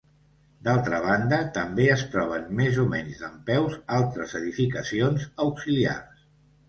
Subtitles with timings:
[0.67, 6.25] D'altra banda, també es troben més o menys dempeus altres edificacions auxiliars.